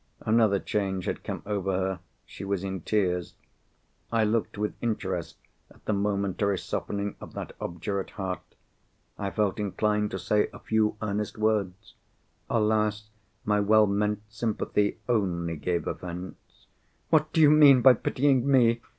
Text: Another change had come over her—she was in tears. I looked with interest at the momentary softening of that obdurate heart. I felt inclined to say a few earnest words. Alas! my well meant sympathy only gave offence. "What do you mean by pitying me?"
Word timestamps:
Another 0.21 0.57
change 0.57 1.05
had 1.05 1.23
come 1.23 1.43
over 1.45 1.73
her—she 1.77 2.43
was 2.43 2.63
in 2.63 2.81
tears. 2.81 3.35
I 4.11 4.23
looked 4.23 4.57
with 4.57 4.73
interest 4.81 5.37
at 5.69 5.85
the 5.85 5.93
momentary 5.93 6.57
softening 6.57 7.15
of 7.21 7.33
that 7.33 7.53
obdurate 7.61 8.09
heart. 8.09 8.41
I 9.19 9.29
felt 9.29 9.59
inclined 9.59 10.09
to 10.09 10.17
say 10.17 10.47
a 10.51 10.57
few 10.57 10.97
earnest 11.03 11.37
words. 11.37 11.93
Alas! 12.49 13.09
my 13.45 13.59
well 13.59 13.85
meant 13.85 14.23
sympathy 14.27 14.97
only 15.07 15.55
gave 15.55 15.85
offence. 15.85 16.65
"What 17.11 17.31
do 17.31 17.39
you 17.39 17.51
mean 17.51 17.83
by 17.83 17.93
pitying 17.93 18.49
me?" 18.49 18.81